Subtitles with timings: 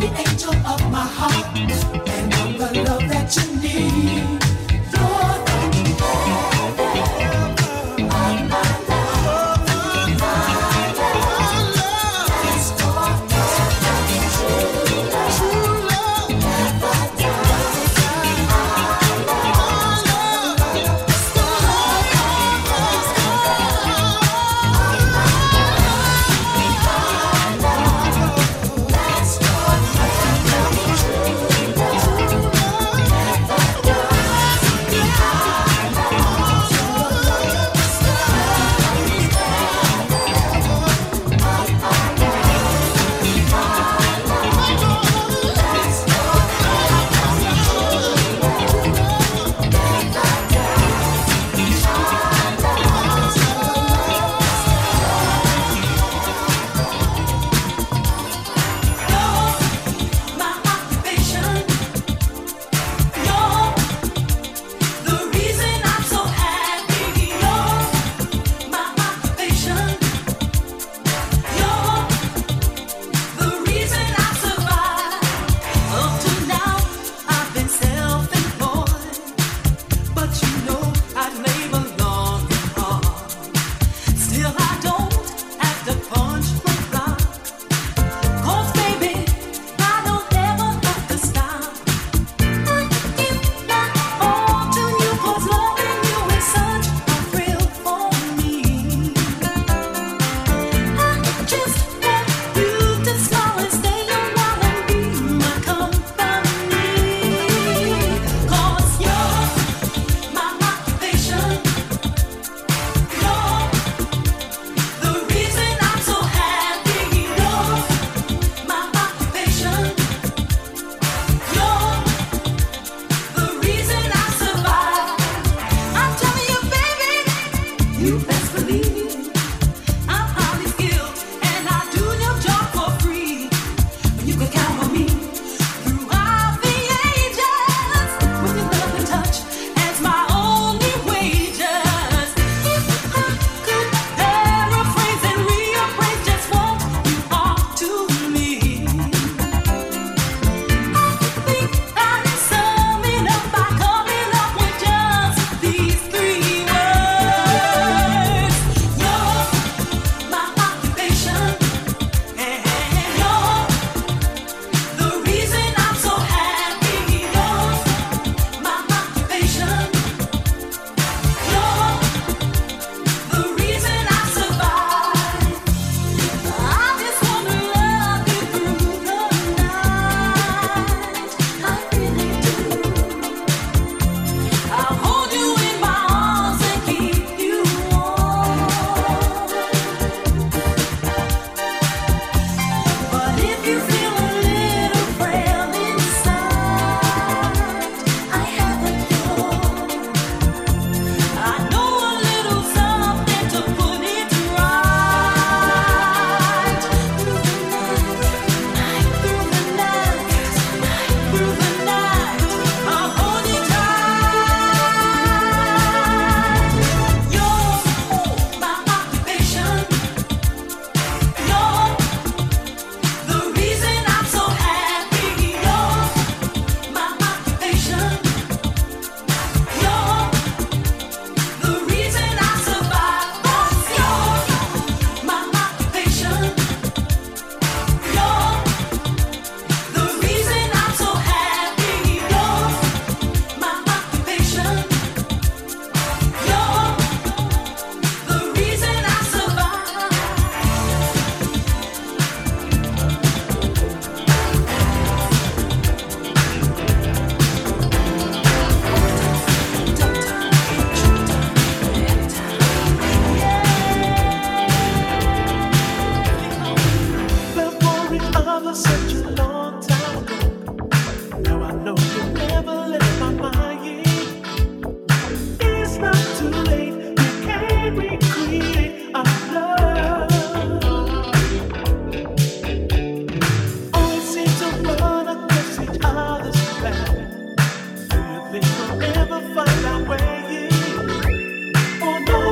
[0.00, 1.99] The angel of my heart.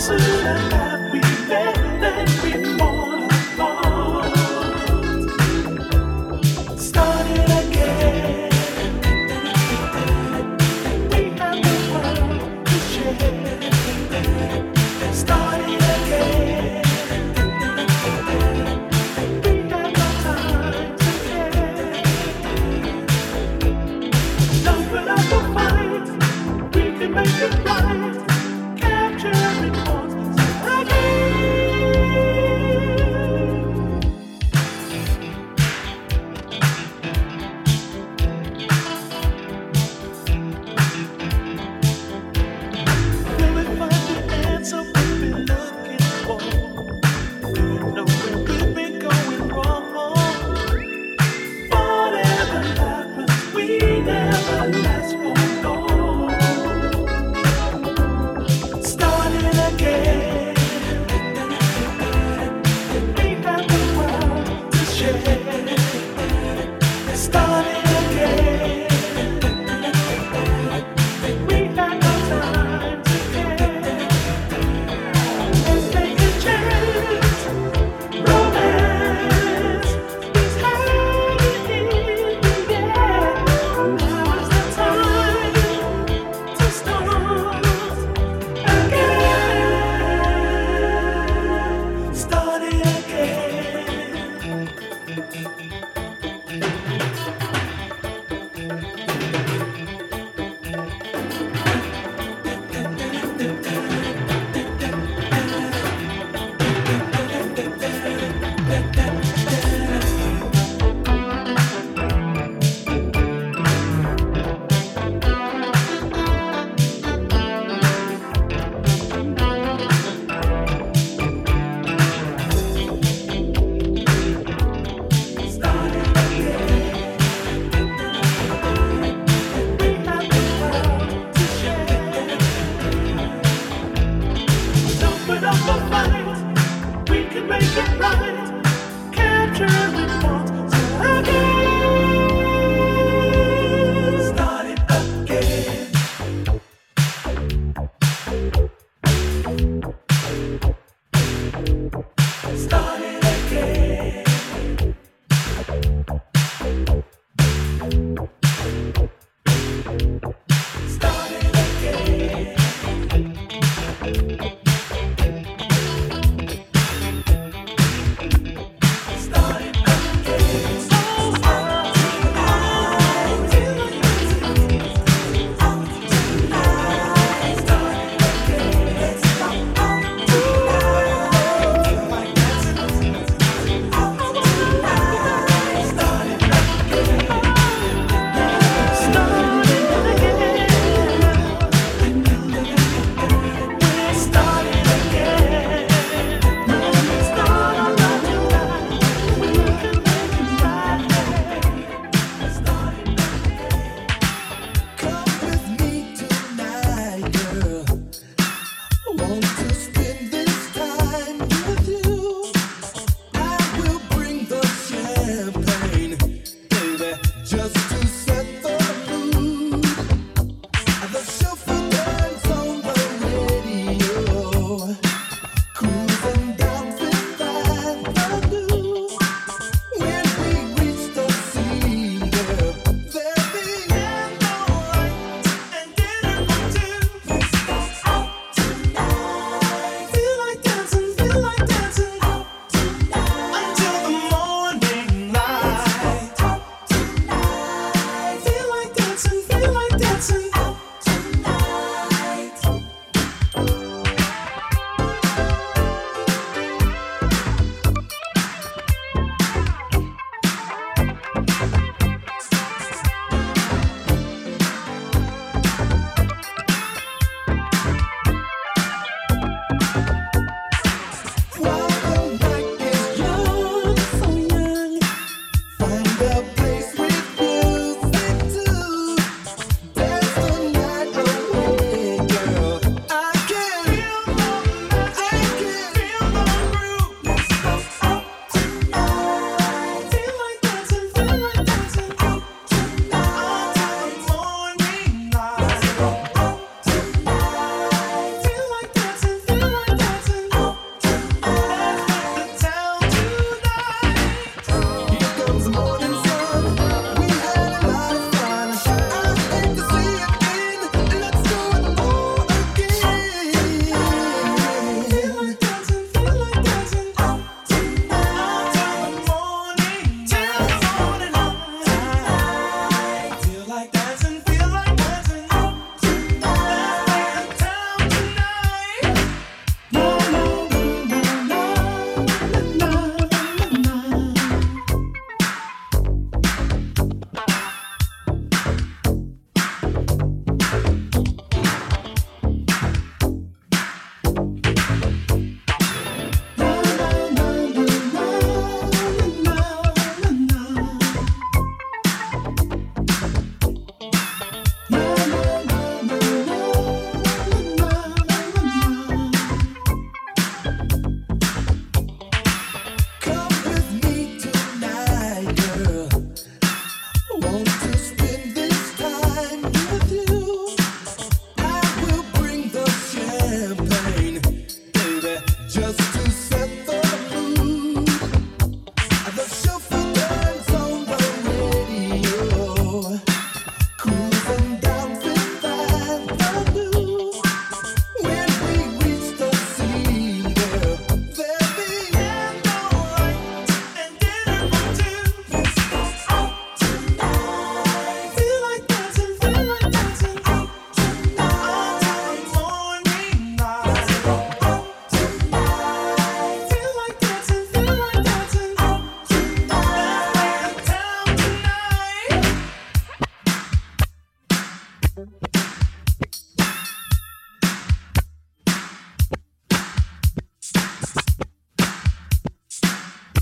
[0.00, 0.99] sooner